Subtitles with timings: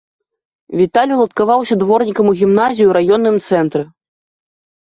[0.79, 3.83] Віталь уладкаваўся дворнікам у гімназію ў раённым цэнтры.